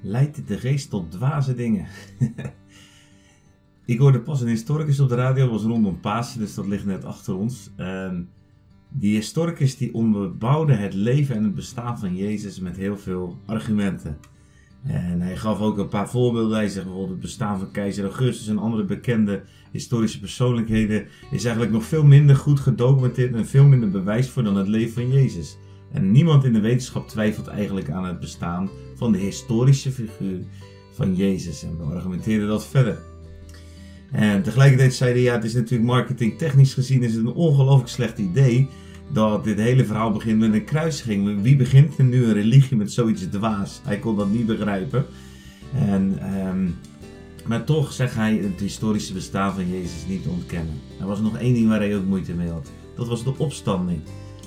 [0.00, 1.86] leidt de geest tot dwaze dingen.
[3.84, 7.04] ik hoorde pas een historicus op de radio, was rondom Pasen, dus dat ligt net
[7.04, 7.70] achter ons.
[7.76, 8.28] Um,
[8.92, 14.18] die historicus die onderbouwde het leven en het bestaan van Jezus met heel veel argumenten.
[14.82, 16.56] En hij gaf ook een paar voorbeelden.
[16.56, 19.42] Hij zegt bijvoorbeeld het bestaan van keizer Augustus en andere bekende
[19.72, 24.56] historische persoonlijkheden is eigenlijk nog veel minder goed gedocumenteerd en veel minder bewijs voor dan
[24.56, 25.56] het leven van Jezus.
[25.92, 30.38] En niemand in de wetenschap twijfelt eigenlijk aan het bestaan van de historische figuur
[30.92, 31.62] van Jezus.
[31.62, 32.98] En we argumenteren dat verder.
[34.10, 38.68] En tegelijkertijd zeiden ja, het is natuurlijk marketingtechnisch gezien is het een ongelooflijk slecht idee
[39.12, 41.42] dat dit hele verhaal begint met een kruisiging.
[41.42, 43.80] Wie begint nu een religie met zoiets dwaas?
[43.84, 45.04] Hij kon dat niet begrijpen.
[45.74, 46.68] En, ehm,
[47.46, 50.74] maar toch zegt hij het historische bestaan van Jezus niet ontkennen.
[51.00, 52.70] Er was nog één ding waar hij ook moeite mee had.
[52.96, 54.00] Dat was de opstanding.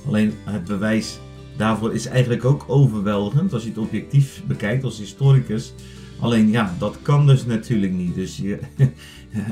[0.08, 1.20] Alleen het bewijs
[1.58, 5.74] daarvoor is eigenlijk ook overweldigend als je het objectief bekijkt als historicus.
[6.20, 8.16] Alleen ja, dat kan dus natuurlijk niet.
[8.16, 8.60] Dus je,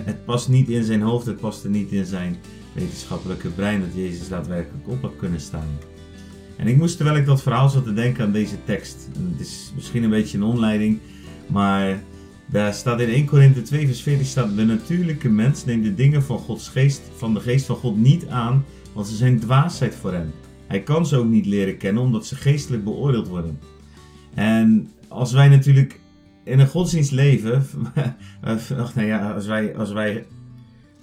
[0.09, 2.37] het past niet in zijn hoofd, het past niet in zijn
[2.73, 5.67] wetenschappelijke brein dat Jezus daadwerkelijk op had kunnen staan.
[6.57, 9.07] En ik moest terwijl ik dat verhaal zat te denken aan deze tekst.
[9.31, 10.99] het is misschien een beetje een onleiding,
[11.47, 12.03] maar
[12.45, 16.23] daar staat in 1 Korinthe 2 vers 14 staat de natuurlijke mens neemt de dingen
[16.23, 20.13] van Gods geest, van de geest van God niet aan, want ze zijn dwaasheid voor
[20.13, 20.31] hem.
[20.71, 23.59] Hij kan ze ook niet leren kennen omdat ze geestelijk beoordeeld worden.
[24.33, 25.99] En als wij natuurlijk
[26.43, 27.65] in een godsdienst leven,
[28.95, 30.25] nou ja, als wij, als wij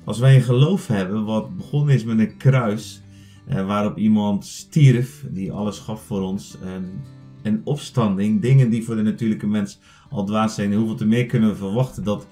[0.04, 3.02] als wij een geloof hebben wat begonnen is met een kruis,
[3.46, 7.02] eh, waarop iemand stierf, die alles gaf voor ons, en
[7.42, 9.80] een opstanding, dingen die voor de natuurlijke mens
[10.10, 10.72] al dwaas zijn.
[10.72, 12.26] En hoeveel te meer kunnen we verwachten dat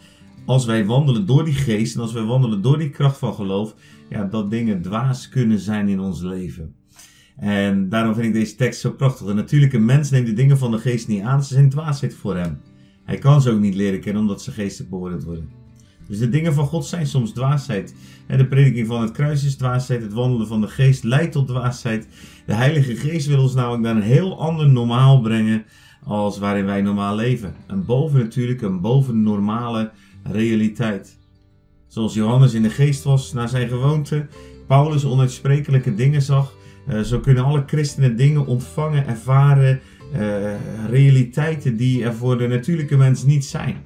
[0.45, 3.75] als wij wandelen door die geest en als wij wandelen door die kracht van geloof,
[4.09, 6.75] ja, dat dingen dwaas kunnen zijn in ons leven.
[7.37, 9.27] En daarom vind ik deze tekst zo prachtig.
[9.27, 12.37] De natuurlijke mens neemt de dingen van de geest niet aan, ze zijn dwaasheid voor
[12.37, 12.61] hem.
[13.05, 15.51] Hij kan ze ook niet leren kennen omdat ze geesten beoordeeld worden.
[16.09, 17.95] Dus de dingen van God zijn soms dwaasheid.
[18.27, 20.03] De prediking van het kruis is dwaasheid.
[20.03, 22.09] Het wandelen van de geest leidt tot dwaasheid.
[22.47, 25.65] De Heilige Geest wil ons namelijk naar een heel ander normaal brengen
[26.05, 27.55] als waarin wij normaal leven.
[27.67, 29.91] Een bovennatuurlijke, een bovennormale
[30.23, 31.19] realiteit.
[31.87, 34.27] Zoals Johannes in de geest was naar zijn gewoonte,
[34.67, 36.55] Paulus onuitsprekelijke dingen zag,
[36.87, 39.81] eh, zo kunnen alle christenen dingen ontvangen, ervaren,
[40.15, 40.55] uh,
[40.91, 43.77] realiteiten die er voor de natuurlijke mens niet zijn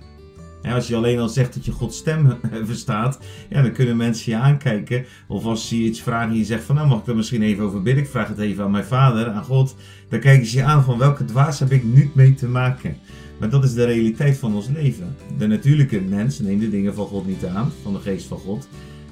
[0.63, 3.19] als je alleen al zegt dat je Gods stem verstaat,
[3.49, 5.05] ja, dan kunnen mensen je aankijken.
[5.29, 7.65] Of als ze iets vragen en je zegt van nou mag ik er misschien even
[7.65, 9.77] over bidden, ik vraag het even aan mijn vader, aan God.
[10.09, 12.97] Dan kijken ze je aan van welke dwaas heb ik nu mee te maken.
[13.39, 15.17] Maar dat is de realiteit van ons leven.
[15.39, 18.69] De natuurlijke mens neemt de dingen van God niet aan, van de geest van God,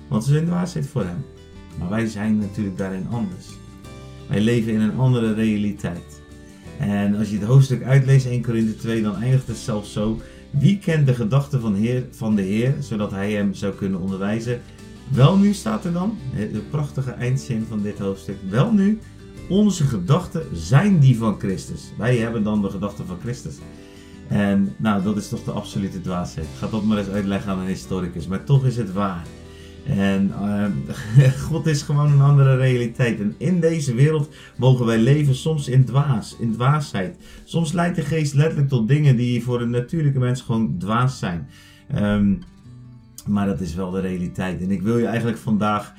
[0.09, 1.25] want ze zijn dwaasheid voor hem.
[1.78, 3.47] Maar wij zijn natuurlijk daarin anders.
[4.28, 6.22] Wij leven in een andere realiteit.
[6.78, 10.78] En als je het hoofdstuk uitleest, 1 Korinthe 2, dan eindigt het zelfs zo wie
[10.78, 11.77] kent de gedachten van,
[12.11, 14.61] van de Heer, zodat hij hem zou kunnen onderwijzen?
[15.09, 16.19] Wel nu staat er dan,
[16.53, 18.37] de prachtige eindzin van dit hoofdstuk.
[18.49, 18.99] Wel nu,
[19.49, 21.93] onze gedachten zijn die van Christus.
[21.99, 23.55] Wij hebben dan de gedachten van Christus.
[24.28, 26.47] En nou, dat is toch de absolute dwaasheid.
[26.59, 28.27] Ga dat maar eens uitleggen aan een historicus.
[28.27, 29.27] Maar toch is het waar.
[29.88, 30.32] En
[31.16, 33.21] uh, God is gewoon een andere realiteit.
[33.21, 37.16] En in deze wereld mogen wij leven soms in dwaas, in dwaasheid.
[37.44, 41.48] Soms leidt de geest letterlijk tot dingen die voor een natuurlijke mens gewoon dwaas zijn.
[41.94, 42.38] Um,
[43.27, 44.60] maar dat is wel de realiteit.
[44.60, 45.94] En ik wil je eigenlijk vandaag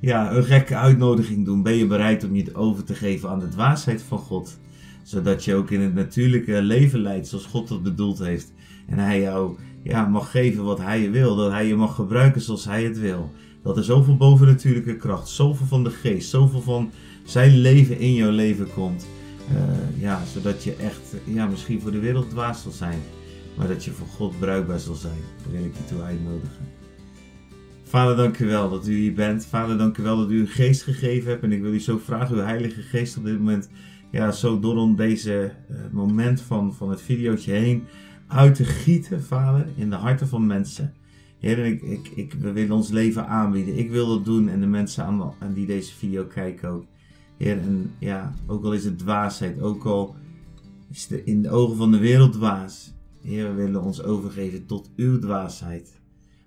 [0.00, 1.62] ja, een gekke uitnodiging doen.
[1.62, 4.58] Ben je bereid om je over te geven aan de dwaasheid van God?
[5.02, 8.52] Zodat je ook in het natuurlijke leven leidt zoals God dat bedoeld heeft.
[8.86, 11.36] En hij jou ja, mag geven wat hij je wil.
[11.36, 13.30] Dat hij je mag gebruiken zoals hij het wil.
[13.62, 16.90] Dat er zoveel bovennatuurlijke kracht, zoveel van de geest, zoveel van
[17.24, 19.06] zijn leven in jouw leven komt.
[19.52, 22.98] Uh, ja, zodat je echt, ja, misschien voor de wereld dwaas zal zijn.
[23.56, 25.18] Maar dat je voor God bruikbaar zal zijn.
[25.42, 26.68] Daar wil ik je toe uitnodigen.
[27.82, 29.46] Vader, dank wel dat u hier bent.
[29.46, 31.42] Vader, dank wel dat u een geest gegeven hebt.
[31.42, 33.68] En ik wil u zo vragen, uw heilige geest op dit moment,
[34.10, 37.84] ja, zo door deze uh, moment van, van het videootje heen
[38.30, 40.94] uit te gieten, Vader, in de harten van mensen.
[41.38, 43.78] Heer, ik, ik, we willen ons leven aanbieden.
[43.78, 46.84] Ik wil dat doen en de mensen aan, aan die deze video kijken ook.
[47.36, 50.14] Heer, en ja, ook al is het dwaasheid, ook al
[50.90, 52.92] is het in de ogen van de wereld dwaas.
[53.22, 56.00] Heer, we willen ons overgeven tot uw dwaasheid.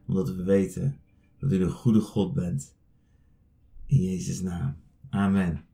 [0.08, 0.98] Omdat we weten
[1.40, 2.76] dat u de goede God bent.
[3.86, 4.76] In Jezus' naam.
[5.10, 5.66] Amen.